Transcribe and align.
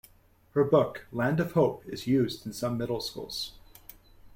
Her 0.55 0.63
book 0.63 1.05
"Land 1.11 1.39
of 1.39 1.51
Hope" 1.51 1.85
is 1.87 2.07
used 2.07 2.43
in 2.47 2.53
some 2.53 2.75
middle 2.75 3.01
schools. 3.01 3.51